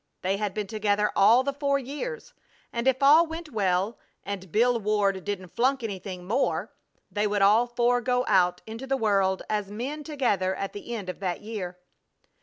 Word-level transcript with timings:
They 0.23 0.37
had 0.37 0.55
been 0.55 0.65
together 0.65 1.11
all 1.15 1.43
the 1.43 1.53
four 1.53 1.77
years, 1.77 2.33
and 2.73 2.87
if 2.87 3.03
all 3.03 3.27
went 3.27 3.51
well, 3.51 3.99
and 4.23 4.51
Bill 4.51 4.79
Ward 4.79 5.23
didn't 5.23 5.49
flunk 5.55 5.83
anything 5.83 6.25
more, 6.25 6.73
they 7.11 7.27
would 7.27 7.43
all 7.43 7.67
four 7.67 8.01
go 8.01 8.25
out 8.27 8.63
into 8.65 8.87
the 8.87 8.97
world 8.97 9.43
as 9.47 9.69
men 9.69 10.03
together 10.03 10.55
at 10.55 10.73
the 10.73 10.95
end 10.95 11.07
of 11.07 11.19
that 11.19 11.41
year. 11.41 11.77